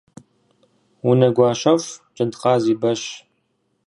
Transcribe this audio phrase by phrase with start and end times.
[1.09, 3.01] Унэгуащэфӏ джэдкъаз и бэщ.